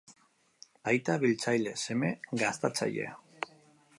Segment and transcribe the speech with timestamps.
[0.93, 2.11] Aita biltzaile, seme
[2.45, 3.13] gastatzaile.